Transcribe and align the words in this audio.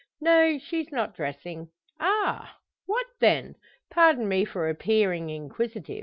"No; 0.19 0.57
she's 0.57 0.91
not 0.91 1.15
dressing." 1.15 1.69
"Ah! 1.99 2.57
What 2.87 3.05
then? 3.19 3.55
Pardon 3.91 4.27
me 4.27 4.45
for 4.45 4.67
appearing 4.67 5.29
inquisitive. 5.29 5.99